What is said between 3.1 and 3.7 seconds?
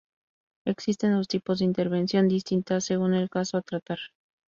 el caso a